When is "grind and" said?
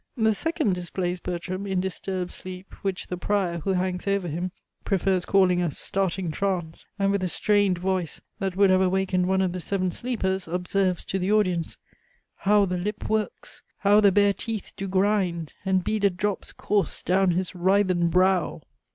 14.87-15.83